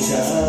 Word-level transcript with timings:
Amor 0.00 0.41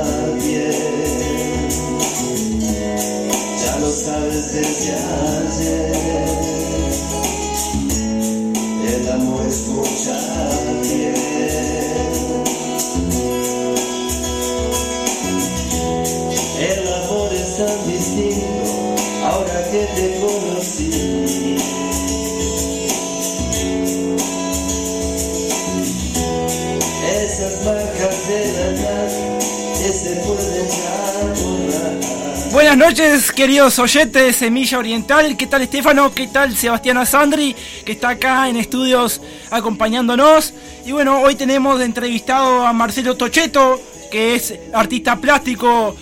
Buenas 32.76 32.98
noches, 32.98 33.32
queridos 33.32 33.78
oyentes 33.78 34.26
de 34.26 34.34
Semilla 34.34 34.80
Oriental. 34.80 35.38
¿Qué 35.38 35.46
tal, 35.46 35.62
Estefano? 35.62 36.12
¿Qué 36.12 36.26
tal, 36.26 36.58
Sebastián 36.58 36.98
Asandri? 36.98 37.56
Que 37.86 37.92
está 37.92 38.10
acá 38.10 38.50
en 38.50 38.58
estudios 38.58 39.22
acompañándonos. 39.52 40.56
Y 40.84 40.92
bueno, 40.92 41.22
hoy 41.22 41.36
tenemos 41.36 41.80
entrevistado 41.80 42.66
a 42.66 42.74
Marcelo 42.74 43.16
Tocheto, 43.16 43.80
que 44.12 44.34
es 44.34 44.56
artista 44.74 45.18
plástico 45.18 45.96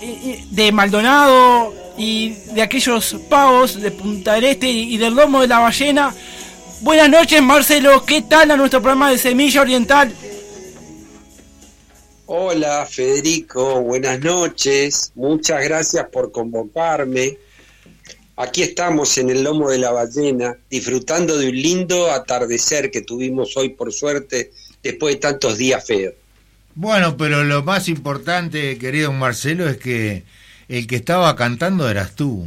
eh, 0.00 0.18
eh, 0.24 0.44
de 0.48 0.72
Maldonado 0.72 1.74
y 1.98 2.30
de 2.54 2.62
aquellos 2.62 3.16
pavos 3.28 3.78
de 3.78 3.90
Punta 3.90 4.32
del 4.32 4.44
Este 4.44 4.70
y 4.70 4.96
del 4.96 5.14
Lomo 5.14 5.42
de 5.42 5.48
la 5.48 5.58
Ballena. 5.58 6.14
Buenas 6.80 7.10
noches, 7.10 7.42
Marcelo. 7.42 8.02
¿Qué 8.06 8.22
tal 8.22 8.50
a 8.50 8.56
nuestro 8.56 8.80
programa 8.80 9.10
de 9.10 9.18
Semilla 9.18 9.60
Oriental? 9.60 10.10
Hola 12.26 12.86
Federico, 12.90 13.80
buenas 13.82 14.20
noches, 14.20 15.12
muchas 15.14 15.62
gracias 15.64 16.06
por 16.10 16.32
convocarme. 16.32 17.36
Aquí 18.36 18.62
estamos 18.62 19.16
en 19.18 19.30
el 19.30 19.44
lomo 19.44 19.70
de 19.70 19.78
la 19.78 19.92
ballena, 19.92 20.56
disfrutando 20.70 21.38
de 21.38 21.50
un 21.50 21.56
lindo 21.62 22.10
atardecer 22.10 22.90
que 22.90 23.02
tuvimos 23.02 23.56
hoy 23.56 23.68
por 23.70 23.92
suerte, 23.92 24.52
después 24.82 25.14
de 25.14 25.20
tantos 25.20 25.58
días 25.58 25.84
feos. 25.86 26.14
Bueno, 26.74 27.16
pero 27.16 27.44
lo 27.44 27.62
más 27.62 27.88
importante, 27.88 28.78
querido 28.78 29.12
Marcelo, 29.12 29.68
es 29.68 29.76
que 29.76 30.24
el 30.68 30.86
que 30.86 30.96
estaba 30.96 31.36
cantando 31.36 31.88
eras 31.88 32.16
tú. 32.16 32.46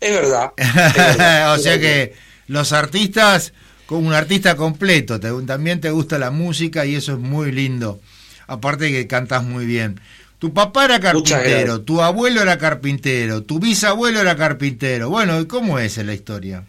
Es 0.00 0.10
verdad. 0.12 0.52
es 0.56 0.74
verdad. 0.74 1.54
o 1.54 1.58
sea 1.58 1.80
que 1.80 2.14
los 2.46 2.72
artistas, 2.72 3.52
como 3.86 4.06
un 4.08 4.14
artista 4.14 4.56
completo, 4.56 5.18
te- 5.18 5.32
también 5.46 5.80
te 5.80 5.90
gusta 5.90 6.18
la 6.18 6.30
música 6.30 6.86
y 6.86 6.94
eso 6.94 7.12
es 7.14 7.18
muy 7.18 7.50
lindo. 7.50 8.00
Aparte 8.46 8.90
que 8.90 9.06
cantas 9.06 9.44
muy 9.44 9.66
bien. 9.66 10.00
Tu 10.38 10.52
papá 10.52 10.84
era 10.84 11.00
carpintero, 11.00 11.80
tu 11.80 12.02
abuelo 12.02 12.42
era 12.42 12.58
carpintero, 12.58 13.42
tu 13.42 13.58
bisabuelo 13.58 14.20
era 14.20 14.36
carpintero. 14.36 15.08
Bueno, 15.08 15.40
¿y 15.40 15.46
cómo 15.46 15.78
es 15.78 15.96
la 15.96 16.12
historia? 16.12 16.64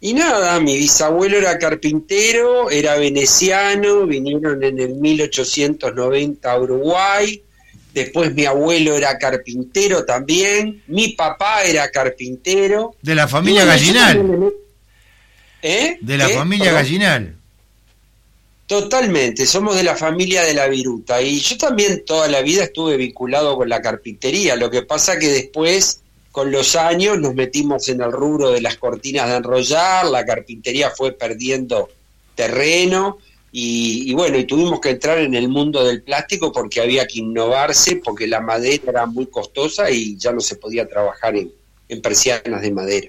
Y 0.00 0.14
nada, 0.14 0.60
mi 0.60 0.76
bisabuelo 0.76 1.38
era 1.38 1.58
carpintero, 1.58 2.70
era 2.70 2.96
veneciano, 2.96 4.06
vinieron 4.06 4.62
en 4.62 4.78
el 4.78 4.94
1890 4.94 6.52
a 6.52 6.60
Uruguay, 6.60 7.42
después 7.92 8.32
mi 8.34 8.44
abuelo 8.44 8.94
era 8.94 9.18
carpintero 9.18 10.04
también, 10.04 10.82
mi 10.86 11.08
papá 11.14 11.62
era 11.64 11.90
carpintero. 11.90 12.94
De 13.02 13.14
la 13.14 13.26
familia 13.26 13.64
Gallinal. 13.64 14.52
¿Eh? 15.62 15.98
De 16.00 16.16
la 16.16 16.28
¿Qué? 16.28 16.34
familia 16.34 16.66
Perdón. 16.66 16.82
Gallinal. 16.82 17.37
Totalmente, 18.68 19.46
somos 19.46 19.76
de 19.76 19.82
la 19.82 19.96
familia 19.96 20.42
de 20.42 20.52
la 20.52 20.68
viruta 20.68 21.22
y 21.22 21.40
yo 21.40 21.56
también 21.56 22.04
toda 22.04 22.28
la 22.28 22.42
vida 22.42 22.64
estuve 22.64 22.98
vinculado 22.98 23.56
con 23.56 23.66
la 23.66 23.80
carpintería, 23.80 24.56
lo 24.56 24.70
que 24.70 24.82
pasa 24.82 25.18
que 25.18 25.28
después 25.28 26.02
con 26.30 26.52
los 26.52 26.76
años 26.76 27.18
nos 27.18 27.34
metimos 27.34 27.88
en 27.88 28.02
el 28.02 28.12
rubro 28.12 28.50
de 28.50 28.60
las 28.60 28.76
cortinas 28.76 29.30
de 29.30 29.36
enrollar, 29.36 30.04
la 30.04 30.22
carpintería 30.26 30.90
fue 30.90 31.12
perdiendo 31.12 31.88
terreno 32.34 33.16
y, 33.50 34.12
bueno, 34.12 34.36
y 34.36 34.44
tuvimos 34.44 34.80
que 34.80 34.90
entrar 34.90 35.16
en 35.16 35.34
el 35.34 35.48
mundo 35.48 35.82
del 35.82 36.02
plástico 36.02 36.52
porque 36.52 36.82
había 36.82 37.06
que 37.06 37.20
innovarse, 37.20 37.96
porque 38.04 38.26
la 38.26 38.42
madera 38.42 38.84
era 38.86 39.06
muy 39.06 39.28
costosa 39.28 39.90
y 39.90 40.18
ya 40.18 40.30
no 40.30 40.40
se 40.40 40.56
podía 40.56 40.86
trabajar 40.86 41.34
en 41.36 42.02
persianas 42.02 42.60
de 42.60 42.70
madera. 42.70 43.08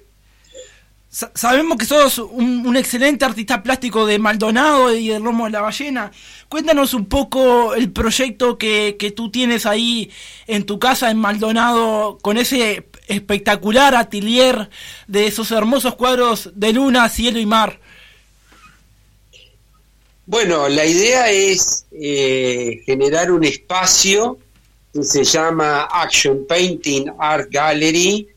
Sa- 1.12 1.31
Sabemos 1.34 1.78
que 1.78 1.86
sos 1.86 2.20
un, 2.20 2.78
excelente 2.78 3.25
artista 3.25 3.64
plástico 3.64 4.06
de 4.06 4.20
Maldonado 4.20 4.94
y 4.96 5.08
del 5.09 5.24
Romo 5.24 5.46
de 5.46 5.52
la 5.52 5.62
Ballena. 5.62 6.12
Cuéntanos 6.50 6.94
un 6.94 7.06
poco 7.08 7.74
el 7.74 7.92
proyecto 7.92 8.58
que, 8.59 8.96
que 9.00 9.12
tú 9.12 9.31
tienes 9.31 9.66
ahí 9.66 10.12
en 10.46 10.66
tu 10.66 10.78
casa 10.78 11.09
en 11.09 11.18
Maldonado 11.18 12.19
con 12.22 12.38
ese 12.38 12.88
espectacular 13.08 13.96
atelier 13.96 14.69
de 15.08 15.25
esos 15.28 15.50
hermosos 15.52 15.96
cuadros 15.96 16.52
de 16.53 16.74
luna, 16.74 17.09
cielo 17.09 17.40
y 17.40 17.46
mar. 17.48 17.80
Bueno, 20.28 20.69
la 20.69 20.86
idea 20.86 21.31
es 21.31 21.86
eh, 21.92 22.81
generar 22.86 23.31
un 23.31 23.44
espacio 23.44 24.38
que 24.94 25.04
se 25.04 25.24
llama 25.24 25.88
Action 25.92 26.45
Painting 26.48 27.06
Art 27.18 27.48
Gallery. 27.51 28.28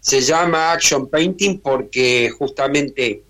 Se 0.00 0.20
llama 0.20 0.72
Action 0.72 1.08
Painting 1.08 1.58
porque 1.58 2.30
justamente 2.30 3.22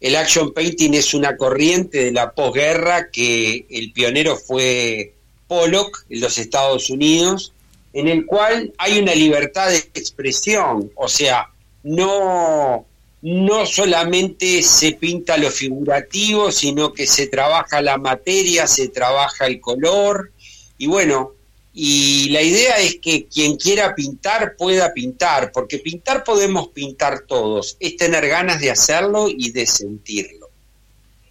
el 0.00 0.16
Action 0.16 0.52
Painting 0.52 0.92
es 0.92 1.14
una 1.14 1.36
corriente 1.36 2.04
de 2.04 2.12
la 2.12 2.32
posguerra 2.32 3.10
que 3.10 3.66
el 3.70 3.92
pionero 3.92 4.36
fue 4.36 5.14
Pollock 5.46 6.04
en 6.10 6.20
los 6.20 6.36
Estados 6.36 6.90
Unidos, 6.90 7.54
en 7.94 8.08
el 8.08 8.26
cual 8.26 8.72
hay 8.76 8.98
una 8.98 9.14
libertad 9.14 9.70
de 9.70 9.78
expresión, 9.78 10.90
o 10.94 11.08
sea, 11.08 11.50
no, 11.84 12.84
no 13.22 13.64
solamente 13.66 14.62
se 14.62 14.92
pinta 14.92 15.36
lo 15.36 15.50
figurativo, 15.50 16.52
sino 16.52 16.92
que 16.92 17.06
se 17.06 17.28
trabaja 17.28 17.80
la 17.80 17.96
materia, 17.96 18.66
se 18.66 18.88
trabaja 18.88 19.46
el 19.46 19.60
color, 19.60 20.32
y 20.76 20.86
bueno, 20.86 21.32
y 21.76 22.28
la 22.28 22.40
idea 22.40 22.76
es 22.78 23.00
que 23.00 23.26
quien 23.26 23.56
quiera 23.56 23.96
pintar 23.96 24.54
pueda 24.56 24.94
pintar, 24.94 25.50
porque 25.50 25.78
pintar 25.78 26.22
podemos 26.22 26.68
pintar 26.68 27.24
todos, 27.26 27.76
es 27.80 27.96
tener 27.96 28.28
ganas 28.28 28.60
de 28.60 28.70
hacerlo 28.70 29.26
y 29.28 29.50
de 29.50 29.66
sentirlo. 29.66 30.50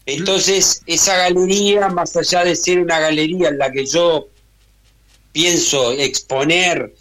Entonces, 0.06 0.82
esa 0.86 1.16
galería, 1.16 1.88
más 1.88 2.14
allá 2.18 2.44
de 2.44 2.58
ser 2.58 2.80
una 2.80 3.00
galería 3.00 3.48
en 3.48 3.58
la 3.58 3.72
que 3.72 3.86
yo 3.86 4.28
pienso 5.32 5.94
exponer 5.94 6.94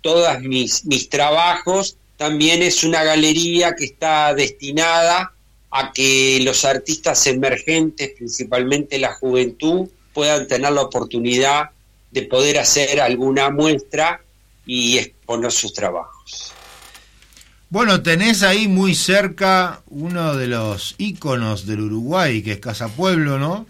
todos 0.00 0.40
mis, 0.40 0.86
mis 0.86 1.10
trabajos, 1.10 1.98
también 2.16 2.62
es 2.62 2.82
una 2.82 3.04
galería 3.04 3.74
que 3.74 3.84
está 3.84 4.32
destinada 4.32 5.34
a 5.70 5.92
que 5.92 6.38
los 6.40 6.64
artistas 6.64 7.26
emergentes, 7.26 8.12
principalmente 8.16 8.98
la 8.98 9.12
juventud, 9.12 9.86
puedan 10.14 10.48
tener 10.48 10.72
la 10.72 10.80
oportunidad 10.80 11.75
de 12.10 12.22
poder 12.22 12.58
hacer 12.58 13.00
alguna 13.00 13.50
muestra 13.50 14.22
y 14.64 14.98
exponer 14.98 15.52
sus 15.52 15.72
trabajos. 15.72 16.52
Bueno, 17.68 18.02
tenés 18.02 18.42
ahí 18.42 18.68
muy 18.68 18.94
cerca 18.94 19.82
uno 19.88 20.36
de 20.36 20.46
los 20.46 20.94
íconos 20.98 21.66
del 21.66 21.80
Uruguay, 21.80 22.42
que 22.42 22.52
es 22.52 22.60
Casa 22.60 22.88
Pueblo, 22.88 23.38
¿no? 23.38 23.66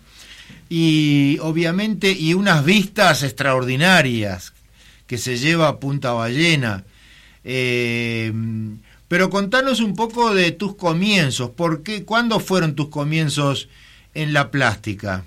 Y 0.69 1.39
obviamente, 1.41 2.11
y 2.13 2.35
unas 2.35 2.65
vistas 2.65 3.23
extraordinarias 3.23 4.53
que 5.07 5.17
se 5.17 5.39
lleva 5.39 5.69
a 5.69 5.81
Punta 5.81 6.13
Ballena. 6.13 6.85
Eh, 7.45 8.33
pero 9.09 9.31
contanos 9.31 9.81
un 9.81 9.95
poco 9.95 10.35
de 10.35 10.51
tus 10.53 10.75
comienzos. 10.75 11.51
¿Por 11.51 11.83
qué? 11.83 12.05
¿Cuándo 12.05 12.41
fueron 12.41 12.75
tus 12.75 12.89
comienzos 12.89 13.69
en 14.15 14.33
la 14.33 14.51
plástica? 14.51 15.25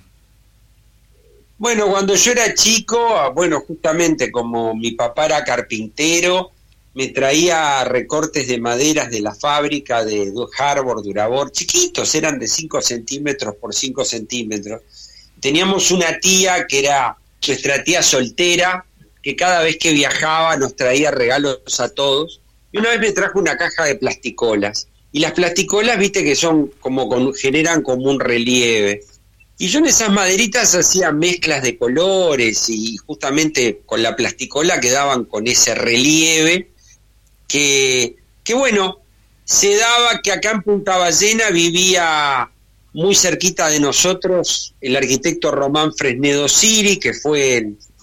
Bueno, 1.60 1.88
cuando 1.88 2.16
yo 2.16 2.32
era 2.32 2.54
chico, 2.54 3.18
ah, 3.18 3.30
bueno, 3.30 3.60
justamente 3.60 4.32
como 4.32 4.74
mi 4.74 4.92
papá 4.92 5.26
era 5.26 5.44
carpintero, 5.44 6.52
me 6.94 7.08
traía 7.10 7.84
recortes 7.84 8.48
de 8.48 8.62
maderas 8.62 9.12
de 9.12 9.20
la 9.20 9.36
fábrica 9.36 10.06
de 10.06 10.32
Harbor, 10.58 11.04
Durabor, 11.04 11.52
chiquitos, 11.52 12.16
eran 12.16 12.40
de 12.40 12.48
5 12.48 12.82
centímetros 12.82 13.56
por 13.56 13.76
5 13.76 14.06
centímetros. 14.06 14.82
Teníamos 15.42 15.92
una 15.92 16.18
tía 16.22 16.66
que 16.66 16.80
era 16.80 17.18
nuestra 17.46 17.84
tía 17.84 18.02
soltera, 18.04 18.86
que 19.22 19.36
cada 19.36 19.62
vez 19.62 19.78
que 19.78 19.92
viajaba 19.92 20.56
nos 20.56 20.78
traía 20.78 21.12
regalos 21.12 21.80
a 21.82 21.90
todos. 21.90 22.40
Y 22.72 22.78
una 22.78 22.92
vez 22.92 23.02
me 23.02 23.12
trajo 23.12 23.38
una 23.38 23.58
caja 23.58 23.84
de 23.84 23.96
plasticolas. 23.96 24.88
Y 25.12 25.20
las 25.20 25.34
plasticolas, 25.34 26.00
viste 26.00 26.24
que 26.24 26.36
son 26.36 26.72
como 26.80 27.10
con, 27.10 27.34
generan 27.34 27.82
como 27.82 28.10
un 28.10 28.20
relieve. 28.20 29.02
Y 29.62 29.68
yo 29.68 29.80
en 29.80 29.88
esas 29.88 30.10
maderitas 30.10 30.74
hacía 30.74 31.12
mezclas 31.12 31.62
de 31.62 31.78
colores 31.78 32.70
y 32.70 32.96
justamente 32.96 33.82
con 33.86 34.02
la 34.02 34.16
plasticola 34.16 34.80
quedaban 34.80 35.26
con 35.26 35.48
ese 35.48 35.76
relieve 35.76 36.70
que, 37.46 38.16
que 38.42 38.54
bueno, 38.54 39.00
se 39.44 39.76
daba 39.76 40.22
que 40.22 40.32
acá 40.32 40.52
en 40.52 40.62
Punta 40.62 40.96
Ballena 40.98 41.50
vivía 41.50 42.50
muy 42.94 43.14
cerquita 43.14 43.68
de 43.68 43.82
nosotros 43.82 44.76
el 44.80 44.96
arquitecto 44.96 45.52
Román 45.52 45.94
Fresnedo 45.94 46.48
Siri, 46.48 46.98
que 46.98 47.14
fue 47.14 47.58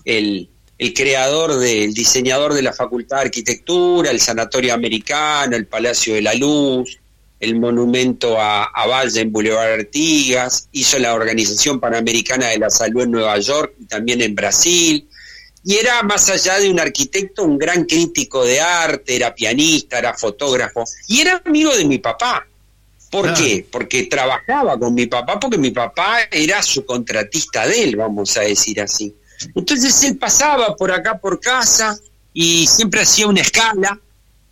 el, 0.05 0.51
el, 0.77 0.95
creador 0.95 1.57
del 1.59 1.95
diseñador 1.95 2.53
de 2.53 2.63
la 2.63 2.75
Facultad 2.75 3.17
de 3.17 3.23
Arquitectura, 3.23 4.11
el 4.11 4.21
Sanatorio 4.21 4.75
Americano, 4.75 5.57
el 5.57 5.67
Palacio 5.67 6.15
de 6.17 6.21
la 6.21 6.35
Luz, 6.35 6.99
el 7.39 7.59
monumento 7.59 8.41
a, 8.41 8.71
Valle 8.87 9.21
en 9.21 9.33
Boulevard 9.33 9.81
Artigas, 9.81 10.69
hizo 10.73 10.99
la 10.99 11.15
Organización 11.15 11.81
Panamericana 11.81 12.49
de 12.49 12.59
la 12.59 12.71
Salud 12.71 13.03
en 13.03 13.11
Nueva 13.11 13.39
York 13.39 13.75
y 13.81 13.85
también 13.85 14.23
en 14.23 14.35
Brasil, 14.35 15.09
y 15.65 15.75
era 15.75 16.03
más 16.05 16.31
allá 16.31 16.61
de 16.61 16.71
un 16.71 16.79
arquitecto, 16.79 17.43
un 17.43 17.59
gran 17.59 17.85
crítico 17.85 18.45
de 18.45 18.61
arte, 18.61 19.17
era 19.17 19.35
pianista, 19.35 19.99
era 19.99 20.15
fotógrafo, 20.15 20.85
y 21.09 21.21
era 21.21 21.43
amigo 21.45 21.75
de 21.75 21.85
mi 21.85 21.99
papá. 21.99 22.47
¿Por 23.11 23.35
qué? 23.35 23.67
Porque 23.71 24.05
trabajaba 24.05 24.79
con 24.79 24.95
mi 24.95 25.07
papá, 25.07 25.41
porque 25.41 25.59
mi 25.59 25.73
papá 25.73 26.19
era 26.31 26.63
su 26.63 26.85
contratista 26.85 27.67
de 27.67 27.83
él, 27.83 27.97
vamos 27.97 28.37
a 28.37 28.43
decir 28.43 28.81
así. 28.81 29.15
Entonces 29.55 30.05
él 30.05 30.17
pasaba 30.17 30.77
por 30.77 30.93
acá 30.93 31.19
por 31.19 31.41
casa 31.41 31.99
y 32.33 32.67
siempre 32.67 33.01
hacía 33.01 33.27
una 33.27 33.41
escala, 33.41 33.99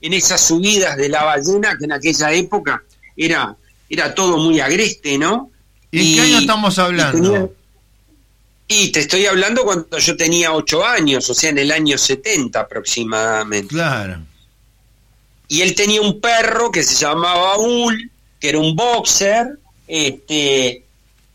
en 0.05 0.13
esas 0.13 0.47
subidas 0.47 0.99
de 0.99 1.09
la 1.09 1.25
ballena, 1.25 1.79
que 1.79 1.87
en 1.87 1.93
aquella 1.93 2.31
época 2.31 2.83
era, 3.17 3.57
era 3.89 4.15
todo 4.15 4.37
muy 4.37 4.61
agreste, 4.61 5.17
¿no? 5.17 5.51
¿Y, 5.91 6.17
qué 6.17 6.21
año 6.21 6.39
estamos 6.41 6.79
hablando? 6.79 7.55
Y, 8.69 8.93
te 8.93 9.01
estoy 9.01 9.25
hablando 9.25 9.65
cuando 9.65 9.99
yo 9.99 10.15
tenía 10.15 10.53
ocho 10.53 10.85
años, 10.85 11.31
o 11.31 11.35
sea, 11.35 11.49
en 11.49 11.57
el 11.57 11.73
año 11.73 11.97
70 11.97 12.61
aproximadamente. 12.61 13.69
Claro. 13.69 14.21
Y 15.49 15.63
él 15.63 15.75
tenía 15.75 16.03
un 16.03 16.21
perro 16.21 16.71
que 16.71 16.83
se 16.83 16.97
llamaba 16.97 17.57
Bull, 17.57 18.11
que 18.39 18.51
era 18.51 18.59
un 18.59 18.77
boxer, 18.77 19.59
este, 19.89 20.84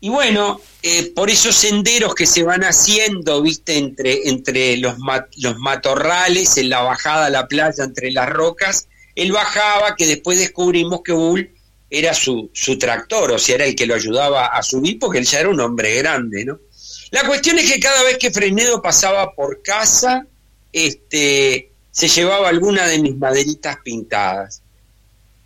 y 0.00 0.08
bueno, 0.08 0.60
eh, 0.82 1.12
por 1.14 1.28
esos 1.28 1.54
senderos 1.54 2.14
que 2.14 2.26
se 2.26 2.42
van 2.42 2.62
haciendo, 2.62 3.42
viste, 3.42 3.76
entre, 3.76 4.28
entre 4.28 4.78
los, 4.78 4.94
los 5.36 5.58
matorrales, 5.58 6.56
en 6.56 6.70
la 6.70 6.80
bajada 6.80 7.26
a 7.26 7.30
la 7.30 7.46
playa, 7.46 7.84
entre 7.84 8.10
las 8.10 8.28
rocas, 8.28 8.88
él 9.14 9.30
bajaba, 9.32 9.94
que 9.96 10.06
después 10.06 10.38
descubrimos 10.38 11.02
que 11.04 11.12
Bull 11.12 11.50
era 11.90 12.14
su, 12.14 12.50
su 12.54 12.78
tractor, 12.78 13.32
o 13.32 13.38
sea, 13.38 13.56
era 13.56 13.66
el 13.66 13.74
que 13.74 13.86
lo 13.86 13.94
ayudaba 13.94 14.46
a 14.46 14.62
subir, 14.62 14.98
porque 14.98 15.18
él 15.18 15.26
ya 15.26 15.40
era 15.40 15.50
un 15.50 15.60
hombre 15.60 15.94
grande, 15.96 16.46
¿no? 16.46 16.58
La 17.10 17.26
cuestión 17.26 17.58
es 17.58 17.70
que 17.70 17.80
cada 17.80 18.02
vez 18.04 18.16
que 18.16 18.30
Frenedo 18.30 18.80
pasaba 18.80 19.34
por 19.34 19.62
casa, 19.62 20.26
este, 20.72 21.72
se 21.90 22.08
llevaba 22.08 22.48
alguna 22.48 22.86
de 22.86 23.00
mis 23.00 23.16
maderitas 23.16 23.78
pintadas. 23.82 24.62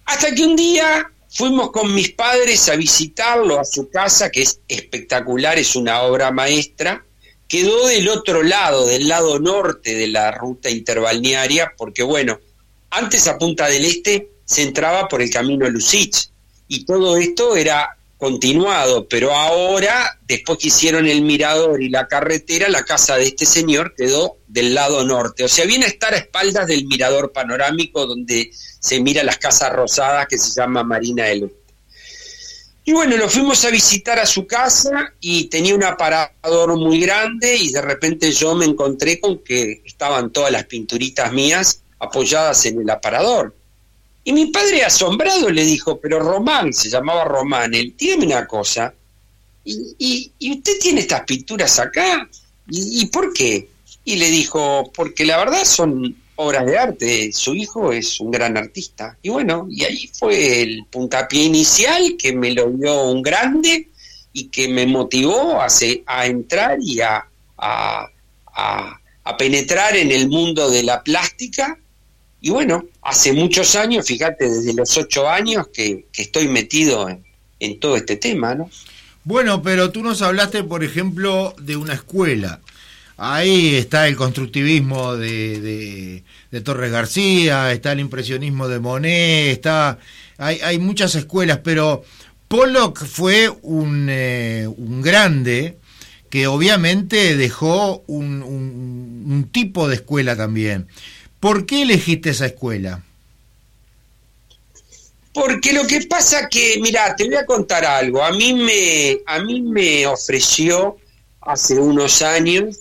Hasta 0.05 0.35
que 0.35 0.45
un 0.45 0.55
día 0.55 1.11
Fuimos 1.37 1.73
con 1.73 1.93
mis 1.93 2.13
padres 2.13 2.69
a 2.69 2.77
visitarlo 2.77 3.59
a 3.59 3.65
su 3.65 3.91
casa, 3.91 4.31
que 4.31 4.43
es 4.43 4.61
espectacular, 4.69 5.59
es 5.59 5.75
una 5.75 6.03
obra 6.03 6.31
maestra. 6.31 7.05
Quedó 7.49 7.89
del 7.89 8.09
otro 8.09 8.45
lado, 8.45 8.87
del 8.87 9.09
lado 9.09 9.41
norte 9.41 9.97
de 9.97 10.07
la 10.07 10.31
ruta 10.31 10.71
interbalnearia, 10.71 11.73
porque 11.77 12.05
bueno, 12.05 12.39
antes 12.91 13.27
a 13.27 13.37
Punta 13.37 13.67
del 13.67 13.85
Este 13.85 14.31
se 14.45 14.63
entraba 14.63 15.09
por 15.09 15.23
el 15.23 15.31
camino 15.31 15.69
Lucich 15.69 16.31
y 16.69 16.85
todo 16.85 17.17
esto 17.17 17.57
era 17.57 17.99
continuado, 18.25 19.07
pero 19.07 19.35
ahora, 19.35 20.19
después 20.27 20.59
que 20.59 20.69
hicieron 20.69 21.07
el 21.07 21.21
mirador 21.21 21.83
y 21.83 21.91
la 21.91 22.09
carretera, 22.09 22.71
la 22.71 22.83
casa 22.83 23.17
de 23.17 23.25
este 23.25 23.45
señor 23.45 23.95
quedó 23.95 24.39
del 24.49 24.73
lado 24.73 25.05
norte. 25.05 25.45
O 25.45 25.49
sea, 25.49 25.67
viene 25.67 25.85
a 25.85 25.89
estar 25.89 26.15
a 26.15 26.17
espaldas 26.17 26.67
del 26.67 26.87
mirador 26.87 27.33
panorámico 27.33 28.07
donde 28.07 28.51
se 28.81 28.99
mira 29.03 29.23
las 29.25 29.37
casas 29.37 29.75
rosadas 29.75 30.27
que 30.27 30.39
se 30.39 30.59
llama 30.59 30.83
Marina 30.83 31.27
del 31.27 31.53
Y 32.87 32.93
bueno, 32.93 33.15
lo 33.19 33.29
fuimos 33.29 33.63
a 33.67 33.71
visitar 33.71 34.19
a 34.19 34.25
su 34.25 34.47
casa 34.47 35.13
y 35.21 35.51
tenía 35.51 35.75
un 35.75 35.85
aparador 35.85 36.79
muy 36.79 37.01
grande 37.01 37.55
y 37.57 37.73
de 37.73 37.83
repente 37.83 38.33
yo 38.33 38.55
me 38.55 38.65
encontré 38.65 39.21
con 39.21 39.45
que 39.45 39.83
estaban 39.85 40.33
todas 40.33 40.51
las 40.51 40.65
pinturitas 40.65 41.31
mías 41.31 41.83
apoyadas 41.99 42.65
en 42.65 42.81
el 42.81 42.89
aparador. 42.89 43.55
Y 44.25 44.33
mi 44.33 44.47
padre 44.47 44.83
asombrado 44.83 45.51
le 45.51 45.65
dijo, 45.65 46.01
pero 46.01 46.19
Román, 46.19 46.73
se 46.73 46.89
llamaba 46.89 47.25
Román, 47.25 47.75
él, 47.75 47.95
dígame 47.97 48.25
una 48.25 48.47
cosa, 48.47 48.95
¿y, 49.65 50.33
usted 50.51 50.73
tiene 50.81 51.03
estas 51.03 51.25
pinturas 51.25 51.79
acá? 51.79 52.27
¿Y, 52.71 53.05
por 53.07 53.35
qué? 53.35 53.69
Y 54.03 54.17
le 54.17 54.31
dijo, 54.31 54.91
porque 54.95 55.27
la 55.27 55.37
verdad 55.37 55.65
son 55.67 56.17
obras 56.37 56.65
de 56.65 56.79
arte, 56.79 57.33
su 57.35 57.55
hijo 57.55 57.93
es 57.93 58.19
un 58.19 58.31
gran 58.31 58.57
artista. 58.57 59.19
Y 59.21 59.29
bueno, 59.29 59.67
y 59.71 59.85
ahí 59.85 60.11
fue 60.11 60.63
el 60.63 60.87
puntapié 60.91 61.45
inicial 61.45 62.17
que 62.19 62.35
me 62.35 62.53
lo 62.53 62.71
dio 62.71 63.05
un 63.05 63.21
grande 63.21 63.89
y 64.33 64.49
que 64.49 64.69
me 64.69 64.87
motivó 64.87 65.61
a, 65.61 65.69
entrar 66.27 66.79
y 66.81 66.99
a 67.03 67.29
penetrar 69.37 69.97
en 69.97 70.11
el 70.11 70.31
mundo 70.31 70.71
de 70.71 70.83
la 70.83 71.03
plástica 71.03 71.79
y 72.45 72.51
bueno, 72.51 72.85
hace 73.01 73.33
muchos 73.33 73.75
años, 73.75 74.07
fíjate, 74.07 74.51
desde 74.51 74.75
los 74.75 74.95
ocho 74.99 75.27
años 75.31 75.69
que, 75.73 76.05
estoy 76.15 76.47
metido 76.47 77.09
en, 77.09 77.81
todo 77.81 77.97
este 77.97 78.17
tema, 78.17 78.55
¿no? 78.55 78.69
Bueno, 79.25 79.63
pero 79.63 79.91
tú 79.91 80.03
nos 80.03 80.21
hablaste, 80.21 80.63
por 80.63 80.85
ejemplo, 80.85 81.55
de 81.59 81.79
una 81.79 81.95
escuela. 81.95 82.61
Ahí 83.17 83.77
está 83.77 84.09
el 84.09 84.17
constructivismo 84.17 85.17
de, 85.17 86.23
de, 86.51 86.61
Torres 86.61 86.93
García, 86.93 87.73
está 87.73 87.93
el 87.93 88.01
impresionismo 88.01 88.69
de 88.69 88.79
Monet, 88.79 89.51
está, 89.51 89.99
hay, 90.37 90.61
hay 90.61 90.79
muchas 90.79 91.15
escuelas, 91.15 91.61
pero 91.65 92.05
Pollock 92.49 93.07
fue 93.07 93.51
un, 93.63 94.09
eh, 94.11 94.69
un 94.69 95.01
grande 95.01 95.79
que 96.35 96.49
obviamente 96.49 97.37
dejó 97.37 98.03
un, 98.09 98.43
un, 98.43 99.49
tipo 99.53 99.89
de 99.89 99.95
escuela 99.95 100.35
también. 100.35 100.89
¿Por 101.45 101.67
qué 101.67 101.83
elegiste 101.83 102.31
esa 102.31 102.47
escuela? 102.47 103.03
Porque 105.35 105.75
lo 105.75 105.87
que 105.87 106.01
pasa 106.07 106.49
que, 106.49 106.79
mira, 106.81 107.15
te 107.15 107.27
voy 107.27 107.35
a 107.35 107.45
contar 107.45 107.85
algo. 107.85 108.25
A 108.25 108.33
mí 108.33 108.55
me, 108.55 109.19
a 109.27 109.43
mí 109.43 109.61
me 109.61 110.07
ofreció 110.07 110.97
hace 111.43 111.75
unos 111.75 112.23
años 112.23 112.81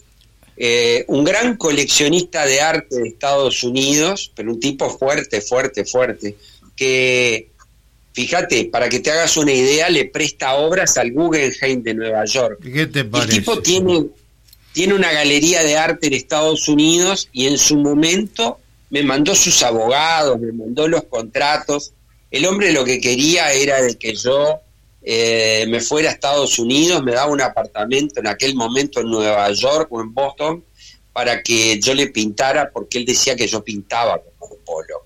eh, 0.56 1.04
un 1.10 1.26
gran 1.26 1.58
coleccionista 1.58 2.46
de 2.46 2.62
arte 2.62 3.02
de 3.02 3.10
Estados 3.10 3.66
Unidos, 3.66 4.32
pero 4.34 4.54
un 4.54 4.62
tipo 4.62 4.90
fuerte, 4.98 5.42
fuerte, 5.42 5.84
fuerte, 5.84 6.38
que, 6.74 7.50
fíjate, 8.14 8.70
para 8.72 8.88
que 8.88 9.02
te 9.02 9.12
hagas 9.12 9.36
una 9.36 9.52
idea, 9.52 9.90
le 9.90 10.06
presta 10.06 10.54
obras 10.54 10.98
al 10.98 11.12
Guggenheim 11.12 11.84
de 11.84 11.96
Nueva 11.96 12.24
York. 12.24 12.60
¿Qué 12.64 12.88
te 12.88 13.04
parece? 13.04 13.40
El 13.40 13.40
tipo 13.40 13.62
tiene, 13.62 14.06
tiene 14.74 14.96
una 14.96 15.12
galería 15.12 15.64
de 15.64 15.78
arte 15.78 16.08
en 16.08 16.14
Estados 16.14 16.68
Unidos 16.68 17.30
y 17.32 17.48
en 17.48 17.58
su 17.58 17.78
momento 17.78 18.60
me 18.90 19.04
mandó 19.04 19.36
sus 19.36 19.64
abogados, 19.64 20.40
me 20.40 20.52
mandó 20.52 20.88
los 20.88 21.04
contratos. 21.06 21.94
El 22.32 22.46
hombre 22.46 22.74
lo 22.74 22.84
que 22.84 23.00
quería 23.00 23.54
era 23.54 23.82
de 23.82 23.98
que 23.98 24.16
yo 24.16 24.62
eh, 25.04 25.66
me 25.68 25.80
fuera 25.80 26.10
a 26.10 26.14
Estados 26.14 26.58
Unidos, 26.60 27.04
me 27.04 27.14
daba 27.14 27.32
un 27.32 27.42
apartamento 27.42 28.20
en 28.20 28.28
aquel 28.28 28.56
momento 28.56 29.02
en 29.02 29.10
Nueva 29.10 29.52
York 29.52 29.88
o 29.92 30.02
en 30.02 30.14
Boston 30.14 30.64
para 31.12 31.44
que 31.44 31.80
yo 31.80 31.94
le 31.94 32.08
pintara, 32.08 32.72
porque 32.72 32.98
él 32.98 33.06
decía 33.06 33.36
que 33.36 33.48
yo 33.48 33.64
pintaba 33.64 34.20
como 34.40 34.56
Polo, 34.58 35.04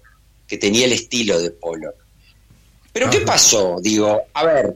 que 0.48 0.58
tenía 0.58 0.86
el 0.86 0.94
estilo 0.94 1.40
de 1.40 1.52
Polo. 1.52 1.94
Pero 2.94 3.10
¿qué 3.10 3.20
pasó? 3.20 3.80
Digo, 3.82 4.24
a 4.34 4.46
ver, 4.46 4.76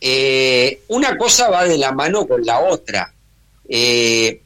eh, 0.00 0.80
una 0.88 1.16
cosa 1.16 1.50
va 1.50 1.64
de 1.64 1.76
la 1.76 1.92
mano 1.92 2.26
con 2.26 2.44
la 2.44 2.60
otra. 2.60 3.14
Eh, 3.74 4.42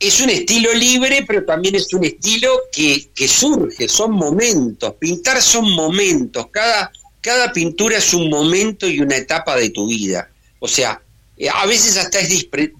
es 0.00 0.20
un 0.22 0.30
estilo 0.30 0.72
libre, 0.72 1.26
pero 1.28 1.44
también 1.44 1.74
es 1.74 1.92
un 1.92 2.04
estilo 2.04 2.58
que, 2.72 3.10
que, 3.14 3.28
surge, 3.28 3.86
son 3.86 4.12
momentos. 4.12 4.94
Pintar 4.98 5.42
son 5.42 5.70
momentos. 5.70 6.46
Cada, 6.50 6.90
cada 7.20 7.52
pintura 7.52 7.98
es 7.98 8.14
un 8.14 8.30
momento 8.30 8.88
y 8.88 9.00
una 9.00 9.16
etapa 9.16 9.56
de 9.56 9.68
tu 9.68 9.86
vida. 9.88 10.30
O 10.58 10.66
sea, 10.66 11.02
eh, 11.36 11.50
a 11.52 11.66
veces 11.66 11.98
hasta 11.98 12.18
es 12.18 12.30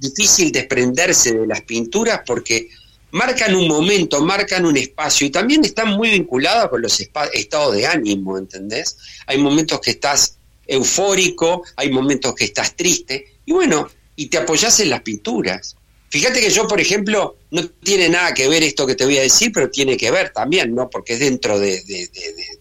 difícil 0.01 0.51
desprenderse 0.51 1.35
de 1.35 1.47
las 1.47 1.61
pinturas 1.61 2.23
porque 2.25 2.71
marcan 3.11 3.55
un 3.55 3.69
momento, 3.69 4.23
marcan 4.23 4.65
un 4.65 4.79
espacio 4.79 5.27
y 5.27 5.31
también 5.31 5.63
están 5.63 5.91
muy 5.91 6.09
vinculadas 6.09 6.71
con 6.71 6.81
los 6.81 6.99
estados 7.01 7.75
de 7.75 7.87
ánimo, 7.87 8.39
¿entendés? 8.39 8.97
Hay 9.27 9.37
momentos 9.37 9.79
que 9.81 9.91
estás 9.91 10.39
eufórico, 10.67 11.65
hay 11.77 11.91
momentos 11.91 12.35
que 12.35 12.45
estás 12.45 12.75
triste 12.75 13.27
y 13.45 13.53
bueno, 13.53 13.91
y 14.17 14.27
te 14.27 14.39
apoyas 14.39 14.79
en 14.81 14.91
las 14.91 15.03
pinturas. 15.03 15.77
Fíjate 16.15 16.41
que 16.41 16.51
yo, 16.51 16.69
por 16.69 16.81
ejemplo, 16.81 17.39
no 17.51 17.69
tiene 17.83 18.09
nada 18.09 18.33
que 18.35 18.47
ver 18.47 18.63
esto 18.63 18.87
que 18.87 18.95
te 18.95 19.05
voy 19.05 19.19
a 19.19 19.23
decir, 19.23 19.51
pero 19.53 19.69
tiene 19.69 19.97
que 19.97 20.13
ver 20.13 20.31
también, 20.31 20.73
¿no? 20.73 20.89
Porque 20.89 21.15
es 21.15 21.19
dentro 21.19 21.59
de, 21.59 21.83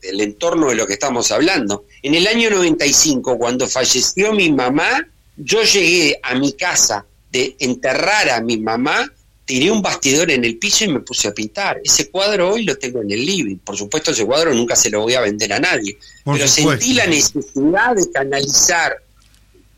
del 0.01 0.21
entorno 0.21 0.69
de 0.69 0.75
lo 0.75 0.87
que 0.87 0.93
estamos 0.93 1.31
hablando. 1.31 1.85
En 2.01 2.15
el 2.15 2.25
año 2.25 2.49
95, 2.49 3.37
cuando 3.37 3.67
falleció 3.67 4.33
mi 4.33 4.51
mamá, 4.51 5.07
yo 5.37 5.61
llegué 5.61 6.19
a 6.23 6.33
mi 6.33 6.53
casa 6.53 7.05
de 7.31 7.55
enterrar 7.59 8.31
a 8.31 8.41
mi 8.41 8.57
mamá, 8.57 9.11
tiré 9.45 9.69
un 9.69 9.83
bastidor 9.83 10.31
en 10.31 10.45
el 10.45 10.57
piso 10.57 10.85
y 10.85 10.87
me 10.87 11.01
puse 11.01 11.27
a 11.27 11.31
pintar. 11.31 11.79
Ese 11.83 12.09
cuadro 12.09 12.53
hoy 12.53 12.63
lo 12.63 12.75
tengo 12.77 13.01
en 13.01 13.11
el 13.11 13.23
living. 13.23 13.57
Por 13.57 13.77
supuesto, 13.77 14.09
ese 14.09 14.25
cuadro 14.25 14.51
nunca 14.53 14.75
se 14.75 14.89
lo 14.89 15.01
voy 15.01 15.13
a 15.13 15.21
vender 15.21 15.53
a 15.53 15.59
nadie. 15.59 15.95
pero 16.25 16.47
sentí 16.47 16.93
la 16.93 17.05
necesidad 17.05 17.95
de 17.95 18.09
canalizar 18.11 19.02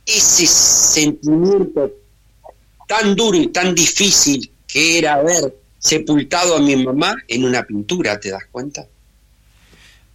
ese 0.05 0.45
sentimiento 0.47 1.91
tan 2.87 3.15
duro 3.15 3.37
y 3.37 3.47
tan 3.47 3.73
difícil 3.73 4.51
que 4.67 4.99
era 4.99 5.15
haber 5.15 5.55
sepultado 5.79 6.55
a 6.55 6.59
mi 6.59 6.75
mamá 6.75 7.15
en 7.27 7.45
una 7.45 7.63
pintura, 7.63 8.19
¿te 8.19 8.29
das 8.29 8.45
cuenta? 8.51 8.87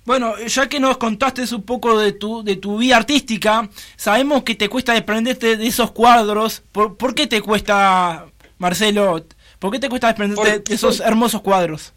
Bueno, 0.04 0.37
ya 0.44 0.68
que 0.68 0.80
nos 0.80 0.97
contaste 0.97 1.42
un 1.54 1.62
poco 1.62 1.99
de 1.99 2.12
tu, 2.12 2.42
de 2.42 2.56
tu 2.56 2.78
vida 2.78 2.97
artística, 2.97 3.68
sabemos 3.97 4.42
que 4.42 4.54
te 4.54 4.68
cuesta 4.68 4.92
desprenderte 4.92 5.56
de 5.56 5.66
esos 5.66 5.92
cuadros. 5.92 6.62
¿Por, 6.73 7.14
qué 7.14 7.26
te 7.26 7.40
cuesta, 7.40 8.26
Marcelo, 8.59 9.25
por 9.59 9.70
qué 9.70 9.78
te 9.78 9.88
cuesta 9.88 10.09
desprenderte 10.09 10.59
de 10.61 10.75
esos 10.75 11.00
hermosos 11.00 11.42
cuadros? 11.42 11.92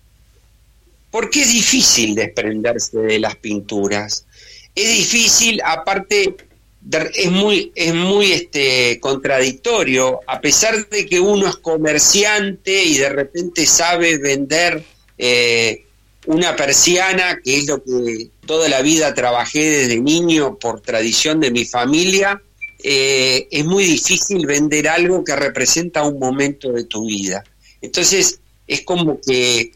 Porque 1.10 1.42
es 1.42 1.54
difícil 1.54 2.14
desprenderse 2.14 2.98
de 2.98 3.20
las 3.20 3.36
pinturas. 3.38 4.26
Es 4.76 4.90
difícil, 4.90 5.62
aparte, 5.64 6.36
es 6.92 7.32
muy, 7.32 7.72
es 7.76 7.94
muy 7.94 8.32
este, 8.32 9.00
contradictorio, 9.00 10.20
a 10.28 10.42
pesar 10.42 10.88
de 10.90 11.06
que 11.06 11.20
uno 11.20 11.48
es 11.48 11.56
comerciante 11.58 12.84
y 12.84 12.98
de 12.98 13.10
repente 13.10 13.66
sabe 13.66 14.18
vender 14.18 14.84
eh, 15.18 15.86
una 16.26 16.56
persiana, 16.56 17.40
que 17.44 17.60
es 17.60 17.68
lo 17.68 17.84
que 17.84 18.30
toda 18.46 18.68
la 18.70 18.82
vida 18.82 19.14
trabajé 19.14 19.60
desde 19.70 20.00
niño 20.00 20.58
por 20.58 20.82
tradición 20.82 21.40
de 21.40 21.52
mi 21.52 21.66
familia, 21.66 22.42
eh, 22.84 23.48
es 23.50 23.66
muy 23.66 23.86
difícil 23.86 24.46
vender 24.46 24.90
algo 24.90 25.24
que 25.24 25.36
representa 25.36 26.04
un 26.04 26.20
momento 26.20 26.72
de 26.72 26.84
tu 26.84 27.06
vida. 27.06 27.44
Entonces, 27.82 28.40
es 28.68 28.82
como 28.82 29.20
que 29.22 29.72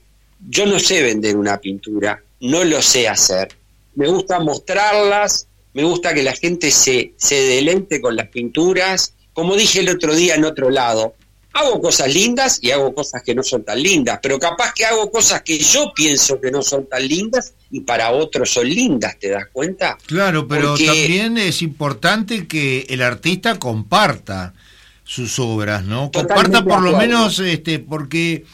yo 0.50 0.66
no 0.66 0.80
sé 0.80 1.02
vender 1.02 1.36
una 1.38 1.58
pintura, 1.60 2.22
no 2.42 2.64
lo 2.64 2.82
sé 2.82 3.08
hacer. 3.08 3.50
Me 3.96 4.08
gusta 4.08 4.40
mostrarlas, 4.40 5.48
me 5.78 5.84
gusta 5.84 6.12
que 6.12 6.24
la 6.24 6.34
gente 6.34 6.72
se, 6.72 7.14
se 7.18 7.36
deleite 7.36 8.02
con 8.02 8.16
las 8.16 8.30
pinturas. 8.30 9.14
Como 9.32 9.56
dije 9.56 9.82
el 9.82 9.90
otro 9.90 10.16
día 10.16 10.34
en 10.34 10.44
otro 10.44 10.72
lado, 10.72 11.14
hago 11.54 11.80
cosas 11.80 12.12
lindas 12.12 12.58
y 12.64 12.72
hago 12.72 12.96
cosas 12.96 13.22
que 13.22 13.36
no 13.36 13.44
son 13.44 13.64
tan 13.64 13.84
lindas, 13.84 14.18
pero 14.20 14.40
capaz 14.40 14.74
que 14.74 14.86
hago 14.86 15.12
cosas 15.12 15.44
que 15.44 15.60
yo 15.60 15.94
pienso 15.94 16.42
que 16.42 16.50
no 16.50 16.64
son 16.64 16.90
tan 16.90 17.08
lindas 17.08 17.54
y 17.70 17.82
para 17.82 18.10
otros 18.10 18.50
son 18.50 18.68
lindas, 18.68 19.20
¿te 19.20 19.30
das 19.30 19.44
cuenta? 19.54 20.00
Claro, 20.08 20.48
pero 20.48 20.76
también 20.76 21.38
es 21.38 21.62
importante 21.62 22.48
que 22.48 22.88
el 22.90 23.04
artista 23.04 23.60
comparta 23.60 24.56
sus 25.04 25.38
obras, 25.38 25.84
¿no? 25.84 26.10
Comparta 26.12 26.64
por 26.64 26.82
lo 26.82 26.98
menos, 26.98 27.38
este, 27.38 27.78
porque 27.78 28.46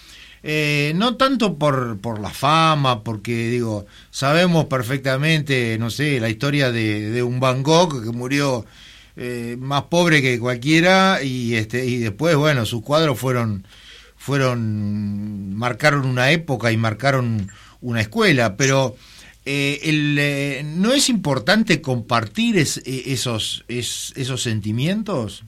eh, 0.45 0.91
no 0.95 1.15
tanto 1.15 1.57
por, 1.57 2.01
por 2.01 2.19
la 2.19 2.29
fama, 2.29 3.01
porque 3.01 3.49
digo, 3.49 3.85
sabemos 4.11 4.65
perfectamente, 4.65 5.77
no 5.79 5.89
sé, 5.89 6.19
la 6.19 6.29
historia 6.29 6.69
de, 6.69 7.23
un 7.23 7.39
Van 7.39 7.63
Gogh 7.63 8.03
que 8.03 8.11
murió 8.11 8.65
eh, 9.15 9.55
más 9.57 9.83
pobre 9.83 10.21
que 10.21 10.39
cualquiera 10.39 11.23
y 11.23 11.55
este 11.55 11.85
y 11.85 11.97
después, 11.97 12.35
bueno, 12.35 12.65
sus 12.65 12.81
cuadros 12.81 13.17
fueron 13.17 13.65
fueron 14.17 15.55
marcaron 15.55 16.05
una 16.05 16.31
época 16.31 16.73
y 16.73 16.77
marcaron 16.77 17.49
una 17.79 18.01
escuela, 18.01 18.57
pero 18.57 18.97
eh, 19.45 19.79
el, 19.83 20.81
¿no 20.81 20.93
es 20.93 21.07
importante 21.07 21.81
compartir 21.81 22.57
esos, 22.57 23.63
esos 23.69 24.41
sentimientos? 24.41 25.45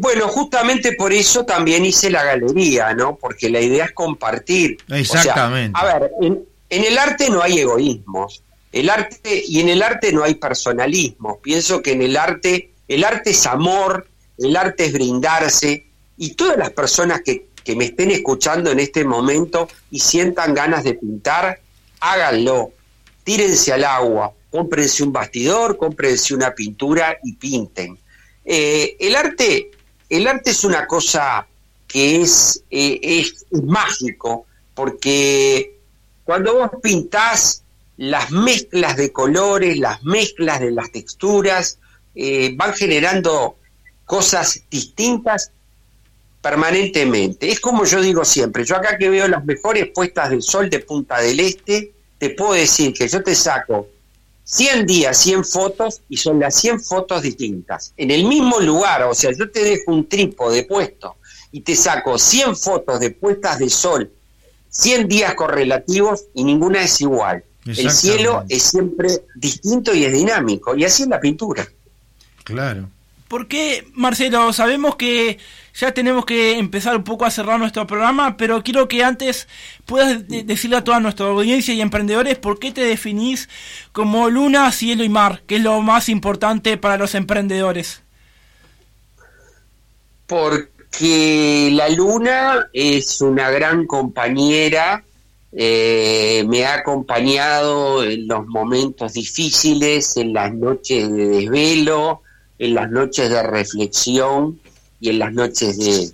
Bueno, 0.00 0.28
justamente 0.28 0.94
por 0.94 1.12
eso 1.12 1.44
también 1.44 1.84
hice 1.84 2.08
la 2.08 2.24
galería, 2.24 2.94
¿no? 2.94 3.16
Porque 3.16 3.50
la 3.50 3.60
idea 3.60 3.84
es 3.84 3.92
compartir. 3.92 4.78
Exactamente. 4.88 5.78
a 5.78 5.98
ver, 5.98 6.10
en, 6.22 6.46
el 6.70 6.96
arte 6.96 7.28
no 7.28 7.42
hay 7.42 7.58
egoísmos. 7.58 8.42
El 8.72 8.88
arte, 8.88 9.42
y 9.46 9.60
en 9.60 9.68
el 9.68 9.82
arte 9.82 10.10
no 10.14 10.24
hay 10.24 10.36
personalismo. 10.36 11.38
Pienso 11.42 11.82
que 11.82 11.92
en 11.92 12.00
el 12.00 12.16
arte, 12.16 12.72
el 12.88 13.04
arte 13.04 13.32
es 13.32 13.44
amor, 13.44 14.08
el 14.38 14.56
arte 14.56 14.86
es 14.86 14.94
brindarse, 14.94 15.84
y 16.16 16.30
todas 16.30 16.56
las 16.56 16.70
personas 16.70 17.20
que, 17.20 17.48
que 17.62 17.76
me 17.76 17.84
estén 17.84 18.10
escuchando 18.10 18.70
en 18.70 18.80
este 18.80 19.04
momento 19.04 19.68
y 19.90 19.98
sientan 19.98 20.54
ganas 20.54 20.82
de 20.82 20.94
pintar, 20.94 21.60
háganlo. 22.00 22.70
Tírense 23.22 23.74
al 23.74 23.84
agua, 23.84 24.32
cómprense 24.50 25.02
un 25.02 25.12
bastidor, 25.12 25.76
cómprense 25.76 26.32
una 26.32 26.54
pintura 26.54 27.18
y 27.22 27.34
pinten. 27.34 27.98
Eh, 28.46 28.96
el 28.98 29.14
arte 29.14 29.72
el 30.10 30.26
arte 30.26 30.50
es 30.50 30.64
una 30.64 30.86
cosa 30.86 31.46
que 31.86 32.20
es, 32.20 32.62
eh, 32.70 33.00
es, 33.02 33.46
mágico, 33.62 34.46
porque 34.74 35.78
cuando 36.24 36.54
vos 36.54 36.70
pintás, 36.82 37.62
las 37.96 38.30
mezclas 38.30 38.96
de 38.96 39.12
colores, 39.12 39.78
las 39.78 40.02
mezclas 40.02 40.60
de 40.60 40.70
las 40.72 40.90
texturas, 40.90 41.78
eh, 42.14 42.52
van 42.56 42.74
generando 42.74 43.56
cosas 44.04 44.62
distintas 44.70 45.52
permanentemente. 46.40 47.50
Es 47.50 47.60
como 47.60 47.84
yo 47.84 48.00
digo 48.00 48.24
siempre, 48.24 48.64
yo 48.64 48.76
acá 48.76 48.96
que 48.98 49.10
veo 49.10 49.28
las 49.28 49.44
mejores 49.44 49.88
puestas 49.94 50.30
del 50.30 50.42
sol 50.42 50.70
de 50.70 50.80
Punta 50.80 51.20
del 51.20 51.40
Este, 51.40 51.92
te 52.18 52.30
puedo 52.30 52.54
decir 52.54 52.92
que 52.94 53.06
yo 53.08 53.22
te 53.22 53.34
saco 53.34 53.88
100 54.50 54.84
días, 54.84 55.16
100 55.16 55.44
fotos 55.44 56.00
y 56.08 56.16
son 56.16 56.40
las 56.40 56.56
100 56.56 56.80
fotos 56.80 57.22
distintas. 57.22 57.92
En 57.96 58.10
el 58.10 58.24
mismo 58.24 58.58
lugar, 58.58 59.04
o 59.04 59.14
sea, 59.14 59.30
yo 59.30 59.48
te 59.48 59.62
dejo 59.62 59.92
un 59.92 60.08
trípode 60.08 60.64
puesto 60.64 61.16
y 61.52 61.60
te 61.60 61.76
saco 61.76 62.18
100 62.18 62.56
fotos 62.56 62.98
de 62.98 63.12
puestas 63.12 63.60
de 63.60 63.70
sol, 63.70 64.10
100 64.68 65.06
días 65.06 65.34
correlativos 65.34 66.24
y 66.34 66.42
ninguna 66.42 66.82
es 66.82 67.00
igual. 67.00 67.44
El 67.64 67.90
cielo 67.92 68.44
es 68.48 68.64
siempre 68.64 69.24
distinto 69.36 69.94
y 69.94 70.04
es 70.04 70.12
dinámico, 70.12 70.74
y 70.74 70.84
así 70.84 71.04
es 71.04 71.08
la 71.08 71.20
pintura. 71.20 71.68
Claro. 72.42 72.90
¿Por 73.30 73.46
qué, 73.46 73.86
Marcelo? 73.94 74.52
Sabemos 74.52 74.96
que 74.96 75.38
ya 75.72 75.94
tenemos 75.94 76.26
que 76.26 76.58
empezar 76.58 76.96
un 76.96 77.04
poco 77.04 77.24
a 77.24 77.30
cerrar 77.30 77.60
nuestro 77.60 77.86
programa, 77.86 78.36
pero 78.36 78.64
quiero 78.64 78.88
que 78.88 79.04
antes 79.04 79.46
puedas 79.86 80.26
decirle 80.26 80.78
a 80.78 80.82
toda 80.82 80.98
nuestra 80.98 81.26
audiencia 81.26 81.72
y 81.72 81.80
emprendedores 81.80 82.38
por 82.38 82.58
qué 82.58 82.72
te 82.72 82.80
definís 82.80 83.48
como 83.92 84.28
luna, 84.30 84.72
cielo 84.72 85.04
y 85.04 85.08
mar, 85.08 85.42
que 85.46 85.56
es 85.56 85.62
lo 85.62 85.80
más 85.80 86.08
importante 86.08 86.76
para 86.76 86.96
los 86.96 87.14
emprendedores. 87.14 88.02
Porque 90.26 91.70
la 91.72 91.88
luna 91.88 92.66
es 92.72 93.20
una 93.20 93.48
gran 93.50 93.86
compañera, 93.86 95.04
eh, 95.52 96.44
me 96.48 96.64
ha 96.64 96.74
acompañado 96.74 98.02
en 98.02 98.26
los 98.26 98.44
momentos 98.48 99.12
difíciles, 99.12 100.16
en 100.16 100.32
las 100.32 100.52
noches 100.52 101.08
de 101.08 101.28
desvelo, 101.28 102.22
en 102.60 102.74
las 102.74 102.88
noches 102.88 103.28
de 103.28 103.42
reflexión 103.42 104.60
y 105.00 105.08
en 105.08 105.18
las 105.18 105.32
noches 105.32 105.76
de, 105.76 106.12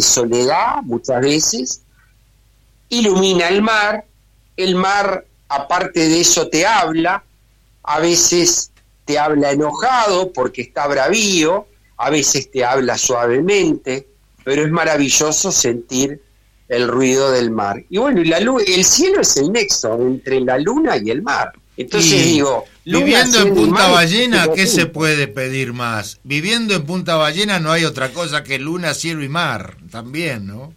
soledad 0.00 0.82
muchas 0.82 1.20
veces, 1.20 1.82
ilumina 2.88 3.48
el 3.48 3.62
mar 3.62 4.04
el 4.56 4.74
mar, 4.74 5.26
aparte 5.48 6.08
de 6.08 6.20
eso, 6.20 6.48
te 6.48 6.66
habla, 6.66 7.22
a 7.82 8.00
veces 8.00 8.70
te 9.04 9.18
habla 9.18 9.52
enojado 9.52 10.32
porque 10.32 10.62
está 10.62 10.86
bravío, 10.86 11.66
a 11.98 12.10
veces 12.10 12.50
te 12.50 12.64
habla 12.64 12.98
suavemente, 12.98 14.08
pero 14.44 14.64
es 14.64 14.70
maravilloso 14.70 15.52
sentir 15.52 16.20
el 16.68 16.88
ruido 16.88 17.30
del 17.30 17.50
mar. 17.50 17.84
Y 17.88 17.98
bueno, 17.98 18.20
y 18.22 18.24
la 18.24 18.40
luz, 18.40 18.64
el 18.66 18.84
cielo 18.84 19.20
es 19.20 19.36
el 19.36 19.52
nexo 19.52 19.94
entre 20.00 20.40
la 20.40 20.58
luna 20.58 20.96
y 20.96 21.10
el 21.10 21.22
mar. 21.22 21.52
Entonces 21.76 22.24
digo, 22.24 22.64
luna, 22.64 22.75
Viviendo 22.86 23.40
en 23.40 23.52
Punta 23.52 23.88
Ballena, 23.88 24.46
¿qué 24.54 24.68
se 24.68 24.86
puede 24.86 25.26
pedir 25.26 25.72
más? 25.72 26.20
Viviendo 26.22 26.72
en 26.72 26.86
Punta 26.86 27.16
Ballena 27.16 27.58
no 27.58 27.72
hay 27.72 27.84
otra 27.84 28.12
cosa 28.12 28.44
que 28.44 28.60
luna, 28.60 28.94
cielo 28.94 29.24
y 29.24 29.28
mar, 29.28 29.76
también, 29.90 30.46
¿no? 30.46 30.72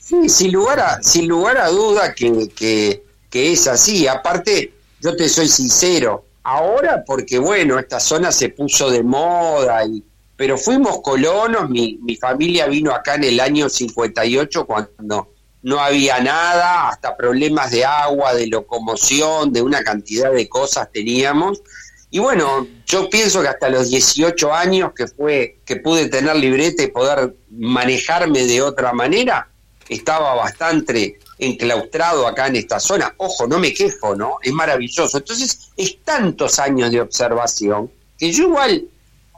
Sí, 0.00 0.28
sin 0.28 0.52
lugar 0.52 0.80
a, 0.80 1.00
sin 1.00 1.28
lugar 1.28 1.58
a 1.58 1.68
duda 1.68 2.12
que, 2.12 2.48
que, 2.48 3.04
que 3.30 3.52
es 3.52 3.68
así. 3.68 4.08
Aparte, 4.08 4.72
yo 5.00 5.14
te 5.14 5.28
soy 5.28 5.46
sincero, 5.46 6.24
ahora 6.42 7.04
porque 7.06 7.38
bueno, 7.38 7.78
esta 7.78 8.00
zona 8.00 8.32
se 8.32 8.48
puso 8.48 8.90
de 8.90 9.04
moda, 9.04 9.86
y, 9.86 10.02
pero 10.36 10.58
fuimos 10.58 11.02
colonos, 11.02 11.70
mi, 11.70 12.00
mi 12.02 12.16
familia 12.16 12.66
vino 12.66 12.92
acá 12.92 13.14
en 13.14 13.24
el 13.24 13.38
año 13.38 13.68
58 13.68 14.66
cuando 14.66 15.33
no 15.64 15.80
había 15.80 16.20
nada, 16.20 16.90
hasta 16.90 17.16
problemas 17.16 17.70
de 17.70 17.86
agua, 17.86 18.34
de 18.34 18.46
locomoción, 18.46 19.50
de 19.50 19.62
una 19.62 19.82
cantidad 19.82 20.30
de 20.30 20.46
cosas 20.46 20.92
teníamos. 20.92 21.62
Y 22.10 22.18
bueno, 22.18 22.68
yo 22.86 23.08
pienso 23.08 23.40
que 23.40 23.48
hasta 23.48 23.70
los 23.70 23.88
18 23.88 24.52
años 24.52 24.92
que 24.94 25.08
fue 25.08 25.58
que 25.64 25.76
pude 25.76 26.08
tener 26.08 26.36
libreta 26.36 26.82
y 26.82 26.88
poder 26.88 27.34
manejarme 27.50 28.44
de 28.44 28.60
otra 28.60 28.92
manera, 28.92 29.48
estaba 29.88 30.34
bastante 30.34 31.18
enclaustrado 31.38 32.26
acá 32.26 32.46
en 32.48 32.56
esta 32.56 32.78
zona. 32.78 33.14
Ojo, 33.16 33.46
no 33.46 33.58
me 33.58 33.72
quejo, 33.72 34.14
¿no? 34.14 34.36
Es 34.42 34.52
maravilloso. 34.52 35.16
Entonces, 35.16 35.70
es 35.78 35.96
tantos 36.04 36.58
años 36.58 36.90
de 36.90 37.00
observación 37.00 37.90
que 38.18 38.30
yo 38.30 38.44
igual 38.44 38.86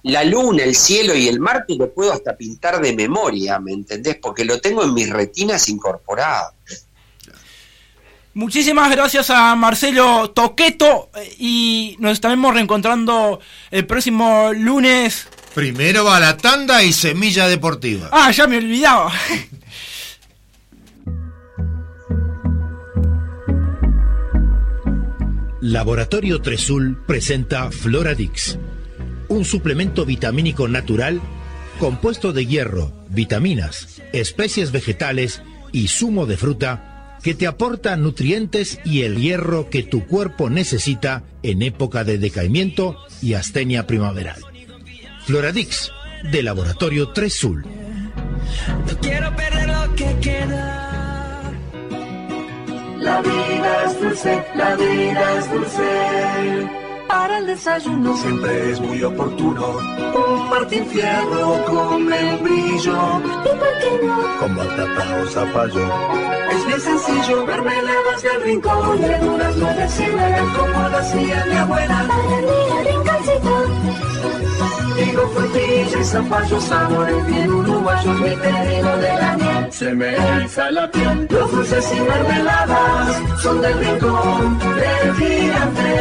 la 0.06 0.22
luna, 0.22 0.62
el 0.62 0.76
cielo 0.76 1.16
y 1.16 1.26
el 1.26 1.40
mar 1.40 1.64
te 1.66 1.74
lo 1.74 1.92
puedo 1.92 2.12
hasta 2.12 2.36
pintar 2.36 2.80
de 2.80 2.94
memoria, 2.94 3.58
¿me 3.58 3.72
entendés? 3.72 4.16
Porque 4.22 4.44
lo 4.44 4.60
tengo 4.60 4.84
en 4.84 4.94
mis 4.94 5.10
retinas 5.10 5.68
incorporado. 5.68 6.52
Muchísimas 8.34 8.88
gracias 8.90 9.30
a 9.30 9.56
Marcelo 9.56 10.30
Toqueto 10.30 11.10
eh, 11.16 11.34
y 11.38 11.96
nos 11.98 12.12
estaremos 12.12 12.54
reencontrando 12.54 13.40
el 13.70 13.86
próximo 13.86 14.52
lunes. 14.52 15.26
Primero 15.54 16.04
va 16.04 16.20
la 16.20 16.36
tanda 16.36 16.84
y 16.84 16.92
semilla 16.92 17.48
deportiva. 17.48 18.10
Ah, 18.12 18.30
ya 18.30 18.46
me 18.46 18.58
olvidaba. 18.58 19.12
Laboratorio 25.62 26.40
Tresul 26.40 26.96
presenta 27.06 27.72
Floradix, 27.72 28.56
un 29.28 29.44
suplemento 29.44 30.04
vitamínico 30.04 30.68
natural 30.68 31.20
compuesto 31.78 32.32
de 32.32 32.46
hierro, 32.46 32.92
vitaminas, 33.08 34.02
especies 34.12 34.72
vegetales 34.72 35.42
y 35.72 35.88
zumo 35.88 36.26
de 36.26 36.36
fruta 36.36 37.18
que 37.22 37.34
te 37.34 37.46
aporta 37.46 37.96
nutrientes 37.96 38.78
y 38.84 39.02
el 39.02 39.18
hierro 39.18 39.68
que 39.68 39.82
tu 39.82 40.06
cuerpo 40.06 40.48
necesita 40.48 41.24
en 41.42 41.62
época 41.62 42.04
de 42.04 42.18
decaimiento 42.18 42.96
y 43.20 43.34
astenia 43.34 43.86
primaveral. 43.86 44.40
Floradix, 45.24 45.90
de 46.30 46.42
Laboratorio 46.42 47.08
Tresul. 47.08 47.64
No 47.64 48.98
quiero 49.00 49.34
perder 49.34 49.68
lo 49.68 49.94
que 49.94 50.16
queda. 50.20 51.52
La 53.00 53.22
vida 53.22 53.84
es 53.86 54.00
dulce, 54.00 54.44
la 54.54 54.76
vida 54.76 55.38
es 55.38 55.52
dulce. 55.52 56.85
Para 57.08 57.38
el 57.38 57.46
desayuno 57.46 58.16
Siempre 58.16 58.72
es 58.72 58.80
muy 58.80 59.02
oportuno. 59.02 59.76
Un 59.76 60.50
Martín 60.50 60.86
Fierro 60.86 61.64
come 61.66 62.30
el 62.30 62.38
brillo. 62.38 62.96
¿Y 63.18 63.48
por 63.48 63.78
qué 63.80 64.06
no? 64.06 64.38
Con 64.38 64.56
batata 64.56 65.22
o 65.22 65.26
zapallo. 65.26 65.86
Es 66.50 66.66
bien 66.66 66.80
sencillo, 66.80 67.46
mermeladas 67.46 68.22
del 68.22 68.42
rincón. 68.42 69.00
Verduras 69.00 69.56
no 69.56 69.66
de 69.66 69.86
como 70.56 70.88
lo 70.88 70.98
hacía 70.98 71.46
mi 71.46 71.56
abuela. 71.56 72.06
Para 72.08 72.24
mi 72.24 72.88
rinconcito. 72.90 74.65
Digo 74.96 75.28
frutilla 75.28 76.00
y 76.00 76.04
zapallo, 76.04 76.60
sabores 76.60 77.26
bien 77.26 77.50
uruguayos. 77.50 78.20
Mi 78.20 78.30
pedido 78.30 78.96
de 78.96 79.08
la 79.20 79.36
miel 79.36 79.72
se 79.72 79.94
me 79.94 80.16
eriza 80.16 80.70
la 80.70 80.90
piel. 80.90 81.28
Los 81.30 81.50
dulces 81.50 81.92
y 81.94 82.00
mermeladas 82.00 83.22
son 83.42 83.60
del 83.60 83.78
rincón 83.78 84.58
del 84.58 85.14
gigante. 85.16 85.96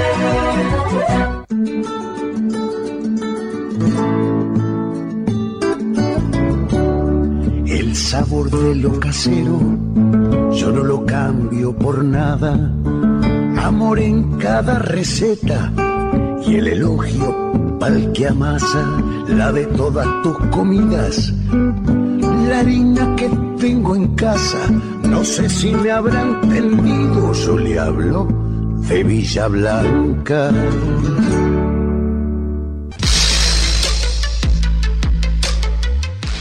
El 7.68 7.96
sabor 7.96 8.50
de 8.50 8.76
lo 8.76 9.00
casero, 9.00 9.60
yo 10.54 10.72
no 10.72 10.84
lo 10.84 11.06
cambio 11.06 11.76
por 11.76 12.02
nada. 12.04 12.54
Amor 13.62 14.00
en 14.00 14.38
cada 14.38 14.80
receta 14.80 15.72
y 16.48 16.56
el 16.56 16.68
elogio 16.68 17.78
pa'l 17.80 18.12
que 18.14 18.28
amasa 18.28 18.84
la 19.28 19.52
de 19.52 19.66
todas 19.68 20.08
tus 20.24 20.38
comidas. 20.50 21.34
La 22.48 22.60
harina 22.60 23.16
que 23.16 23.30
tengo 23.60 23.96
en 23.96 24.16
casa, 24.16 24.70
no 25.04 25.24
sé 25.24 25.50
si 25.50 25.72
me 25.72 25.92
habrán 25.92 26.44
entendido, 26.44 27.34
yo 27.34 27.58
le 27.58 27.80
hablo 27.80 28.28
de 28.88 29.04
Villa 29.04 29.48
Blanca. 29.48 30.52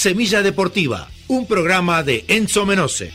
Semilla 0.00 0.40
Deportiva, 0.42 1.10
un 1.28 1.44
programa 1.44 2.02
de 2.02 2.24
Enzo 2.26 2.64
Menose. 2.64 3.12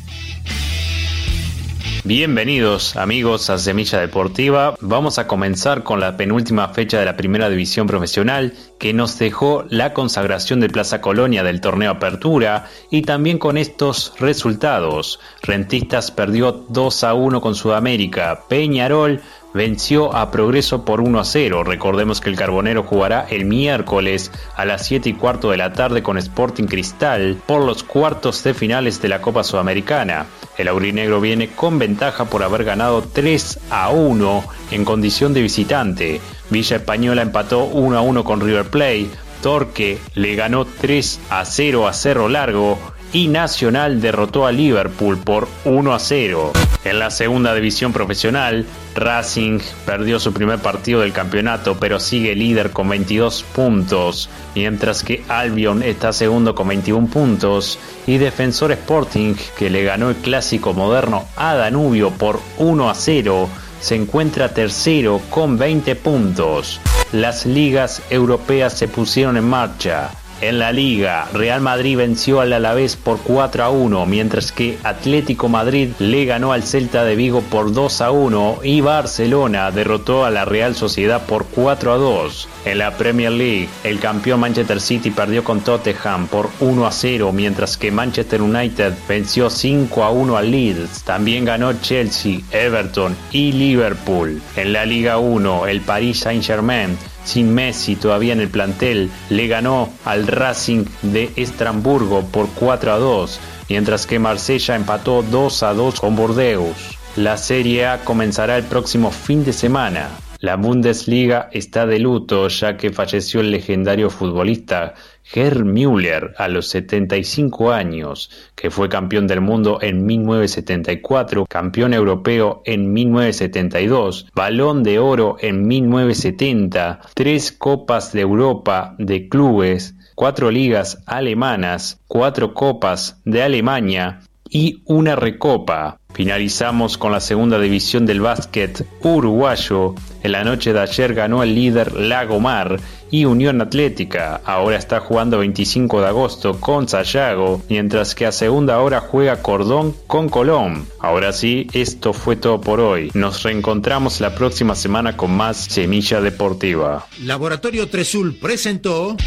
Bienvenidos 2.04 2.96
amigos 2.96 3.50
a 3.50 3.58
Semilla 3.58 4.00
Deportiva. 4.00 4.76
Vamos 4.82 5.18
a 5.18 5.26
comenzar 5.26 5.82
con 5.82 6.00
la 6.00 6.16
penúltima 6.16 6.68
fecha 6.68 7.00
de 7.00 7.06
la 7.06 7.18
primera 7.18 7.50
división 7.50 7.88
profesional 7.88 8.54
que 8.78 8.94
nos 8.94 9.18
dejó 9.18 9.66
la 9.72 9.94
consagración 9.94 10.60
de 10.60 10.70
Plaza 10.70 11.02
Colonia 11.02 11.44
del 11.44 11.60
torneo 11.60 11.90
Apertura 11.90 12.70
y 12.92 13.02
también 13.02 13.40
con 13.40 13.58
estos 13.58 14.14
resultados. 14.20 15.20
Rentistas 15.42 16.12
perdió 16.12 16.52
2 16.70 17.04
a 17.04 17.16
1 17.16 17.42
con 17.42 17.56
Sudamérica, 17.56 18.42
Peñarol 18.48 19.24
venció 19.56 20.14
a 20.14 20.32
Progreso 20.32 20.84
por 20.84 21.00
1 21.00 21.18
a 21.18 21.24
0. 21.24 21.64
Recordemos 21.64 22.20
que 22.20 22.30
el 22.30 22.36
Carbonero 22.36 22.84
jugará 22.84 23.26
el 23.30 23.46
miércoles 23.46 24.30
a 24.58 24.66
las 24.66 24.86
7 24.86 25.10
y 25.10 25.14
cuarto 25.14 25.50
de 25.50 25.58
la 25.58 25.72
tarde 25.72 26.04
con 26.04 26.18
Sporting 26.18 26.66
Cristal 26.66 27.38
por 27.48 27.64
los 27.64 27.84
cuartos 27.84 28.44
de 28.44 28.54
finales 28.54 29.02
de 29.02 29.08
la 29.08 29.22
Copa 29.22 29.46
Sudamericana. 29.46 30.26
El 30.58 30.68
aurinegro 30.68 31.22
viene 31.22 31.50
con 31.50 31.80
ventaja 31.80 32.26
por 32.26 32.44
haber 32.44 32.66
ganado 32.66 33.02
3 33.02 33.60
a 33.70 33.90
1 33.90 34.44
en 34.72 34.84
condición 34.84 35.34
de 35.34 35.42
visitante. 35.42 36.20
Villa 36.50 36.76
Española 36.76 37.22
empató 37.22 37.64
1 37.64 37.98
a 37.98 38.02
1 38.02 38.24
con 38.26 38.42
River 38.42 38.66
Plate. 38.66 39.10
Torque 39.42 40.00
le 40.16 40.36
ganó 40.36 40.66
3 40.66 41.20
a 41.30 41.46
0 41.46 41.88
a 41.88 41.94
Cerro 41.94 42.28
Largo 42.28 42.78
y 43.14 43.28
Nacional 43.28 44.02
derrotó 44.02 44.46
a 44.46 44.52
Liverpool 44.52 45.18
por 45.18 45.48
1 45.64 45.94
a 45.94 46.00
0. 46.00 46.54
En 46.84 47.00
la 47.00 47.10
segunda 47.10 47.56
división 47.56 47.94
profesional, 47.94 48.66
Racing 48.94 49.60
perdió 49.86 50.20
su 50.20 50.34
primer 50.34 50.60
partido 50.60 51.02
del 51.02 51.14
campeonato, 51.14 51.78
pero 51.80 52.00
sigue 52.00 52.36
líder 52.36 52.72
con 52.72 52.90
22 52.90 53.44
puntos, 53.56 54.30
mientras 54.54 55.04
que 55.04 55.24
Albion 55.28 55.82
está 55.82 56.14
segundo 56.14 56.54
con 56.54 56.68
21 56.68 57.08
puntos 57.08 57.80
y 58.06 58.18
Defensor 58.18 58.72
Sporting, 58.72 59.34
que 59.58 59.70
le 59.70 59.84
ganó 59.84 60.10
el 60.10 60.16
clásico 60.18 60.74
moderno 60.74 61.26
a 61.36 61.56
Danubio 61.56 62.12
por 62.12 62.40
1 62.58 62.90
a 62.90 62.94
0, 62.94 63.50
se 63.82 63.96
encuentra 63.96 64.54
tercero 64.54 65.22
con 65.30 65.58
20 65.58 65.96
puntos. 65.96 66.80
Las 67.12 67.46
ligas 67.46 68.02
europeas 68.10 68.74
se 68.74 68.88
pusieron 68.88 69.38
en 69.38 69.48
marcha. 69.48 70.12
En 70.42 70.60
la 70.60 70.74
liga, 70.74 71.30
Real 71.34 71.62
Madrid 71.62 71.96
venció 71.96 72.42
al 72.42 72.52
Alavés 72.52 72.98
por 72.98 73.20
4 73.20 73.64
a 73.64 73.70
1, 73.70 74.06
mientras 74.06 74.52
que 74.52 74.78
Atlético 74.84 75.48
Madrid 75.48 75.92
le 76.00 76.26
ganó 76.26 76.52
al 76.52 76.64
Celta 76.64 77.06
de 77.06 77.16
Vigo 77.16 77.42
por 77.42 77.72
2 77.72 78.02
a 78.02 78.12
1 78.12 78.60
y 78.64 78.82
Barcelona 78.82 79.72
derrotó 79.72 80.26
a 80.26 80.32
la 80.32 80.44
Real 80.44 80.76
Sociedad 80.76 81.26
por 81.26 81.46
4 81.46 81.94
a 81.94 81.98
2. 81.98 82.50
En 82.66 82.80
la 82.80 82.98
Premier 82.98 83.32
League, 83.32 83.70
el 83.86 84.00
campeón 84.00 84.42
Manchester 84.42 84.82
City 84.82 85.10
perdió 85.10 85.44
con 85.46 85.62
Tottenham 85.62 86.28
por 86.28 86.50
1 86.60 86.86
a 86.86 86.92
0, 86.92 87.32
mientras 87.32 87.78
que 87.78 87.92
Manchester 87.92 88.42
United 88.42 88.94
venció 89.08 89.50
5 89.50 90.04
a 90.04 90.12
1 90.12 90.36
al 90.36 90.52
Leeds. 90.52 91.04
También 91.04 91.46
ganó 91.46 91.72
Chelsea, 91.80 92.42
Everton 92.52 93.16
y 93.32 93.54
Liverpool. 93.54 94.42
En 94.58 94.74
la 94.74 94.86
Liga 94.86 95.18
1, 95.18 95.68
el 95.68 95.80
Paris 95.80 96.20
Saint-Germain 96.20 96.98
sin 97.26 97.54
Messi 97.54 97.96
todavía 97.96 98.34
en 98.34 98.40
el 98.40 98.50
plantel, 98.50 99.12
le 99.30 99.48
ganó 99.48 99.90
al 100.06 100.28
Racing 100.28 100.86
de 101.02 101.32
Estramburgo 101.36 102.22
por 102.28 102.48
4 102.50 102.94
a 102.94 102.98
2, 102.98 103.40
mientras 103.70 104.06
que 104.06 104.20
Marsella 104.20 104.76
empató 104.76 105.24
2 105.24 105.64
a 105.64 105.74
2 105.74 106.00
con 106.00 106.16
Bordeaux. 106.16 106.74
La 107.18 107.38
Serie 107.38 107.88
A 107.88 108.04
comenzará 108.04 108.58
el 108.58 108.64
próximo 108.64 109.12
fin 109.12 109.44
de 109.44 109.54
semana. 109.54 110.10
La 110.40 110.58
Bundesliga 110.58 111.50
está 111.52 111.86
de 111.86 112.00
luto 112.00 112.48
ya 112.50 112.76
que 112.76 112.92
falleció 112.92 113.40
el 113.40 113.52
legendario 113.52 114.10
futbolista 114.10 114.94
Gerd 115.24 115.64
Müller 115.64 116.34
a 116.38 116.48
los 116.48 116.68
75 116.68 117.72
años, 117.72 118.30
que 118.54 118.70
fue 118.70 118.90
campeón 118.90 119.28
del 119.28 119.42
mundo 119.42 119.80
en 119.82 120.06
1974, 120.06 121.46
campeón 121.48 121.94
europeo 121.94 122.62
en 122.66 122.94
1972, 122.94 124.28
balón 124.36 124.84
de 124.84 125.00
oro 125.00 125.38
en 125.40 125.66
1970, 125.66 127.00
tres 127.14 127.52
copas 127.52 128.12
de 128.12 128.22
Europa 128.22 128.96
de 129.00 129.30
clubes, 129.30 129.96
cuatro 130.16 130.52
ligas 130.52 131.02
alemanas, 131.06 132.00
cuatro 132.08 132.54
copas 132.54 133.22
de 133.26 133.42
Alemania 133.42 134.20
y 134.50 134.82
una 134.86 135.16
recopa. 135.16 136.00
Finalizamos 136.16 136.98
con 136.98 137.12
la 137.12 137.20
segunda 137.20 137.60
división 137.60 138.06
del 138.06 138.22
básquet 138.22 138.88
uruguayo. 139.02 139.96
En 140.24 140.32
la 140.32 140.46
noche 140.46 140.72
de 140.72 140.80
ayer 140.80 141.14
ganó 141.14 141.44
el 141.44 141.54
líder 141.54 141.92
Lagomar 141.92 142.80
y 143.12 143.26
Unión 143.26 143.60
Atlética. 143.60 144.40
Ahora 144.46 144.78
está 144.78 145.02
jugando 145.02 145.40
25 145.40 146.00
de 146.00 146.08
agosto 146.08 146.58
con 146.62 146.88
Sayago, 146.88 147.62
mientras 147.68 148.16
que 148.16 148.26
a 148.26 148.32
segunda 148.32 148.80
hora 148.80 149.02
juega 149.02 149.42
Cordón 149.42 149.94
con 150.08 150.30
Colón. 150.30 150.88
Ahora 151.00 151.34
sí, 151.34 151.68
esto 151.74 152.14
fue 152.14 152.38
todo 152.38 152.62
por 152.62 152.80
hoy. 152.80 153.12
Nos 153.14 153.44
reencontramos 153.44 154.22
la 154.22 154.34
próxima 154.36 154.74
semana 154.74 155.18
con 155.18 155.36
más 155.36 155.58
Semilla 155.58 156.22
Deportiva. 156.22 157.08
Laboratorio 157.24 157.90
Tresul 157.90 158.38
presentó 158.40 159.18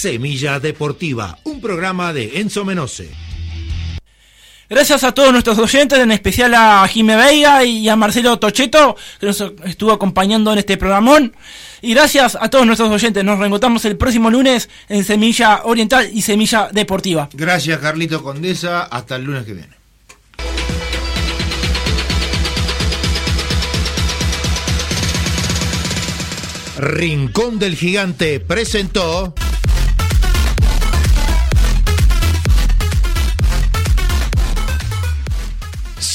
Semilla 0.00 0.58
Deportiva, 0.58 1.38
un 1.44 1.60
programa 1.60 2.14
de 2.14 2.40
Enzo 2.40 2.64
Menose. 2.64 3.10
Gracias 4.70 5.04
a 5.04 5.12
todos 5.12 5.30
nuestros 5.30 5.58
oyentes, 5.58 5.98
en 5.98 6.10
especial 6.10 6.54
a 6.54 6.88
Jime 6.88 7.16
Veiga 7.16 7.62
y 7.64 7.86
a 7.86 7.96
Marcelo 7.96 8.38
Tocheto, 8.38 8.96
que 9.18 9.26
nos 9.26 9.44
estuvo 9.66 9.92
acompañando 9.92 10.54
en 10.54 10.60
este 10.60 10.78
programón. 10.78 11.36
Y 11.82 11.92
gracias 11.92 12.38
a 12.40 12.48
todos 12.48 12.64
nuestros 12.64 12.88
oyentes. 12.88 13.22
Nos 13.22 13.38
reencontramos 13.38 13.84
el 13.84 13.98
próximo 13.98 14.30
lunes 14.30 14.70
en 14.88 15.04
Semilla 15.04 15.64
Oriental 15.64 16.08
y 16.10 16.22
Semilla 16.22 16.70
Deportiva. 16.72 17.28
Gracias, 17.34 17.78
Carlito 17.78 18.22
Condesa. 18.22 18.84
Hasta 18.84 19.16
el 19.16 19.24
lunes 19.24 19.44
que 19.44 19.52
viene. 19.52 19.76
Rincón 26.78 27.58
del 27.58 27.76
Gigante 27.76 28.40
presentó 28.40 29.34